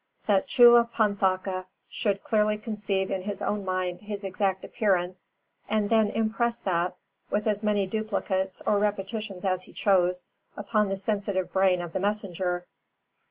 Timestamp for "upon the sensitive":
10.57-11.53